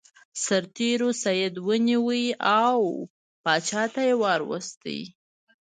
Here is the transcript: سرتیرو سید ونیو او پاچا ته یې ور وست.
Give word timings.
سرتیرو 0.45 1.09
سید 1.23 1.55
ونیو 1.67 2.09
او 2.59 2.79
پاچا 3.43 3.83
ته 3.93 4.01
یې 4.07 4.15
ور 4.21 4.41
وست. 4.49 4.81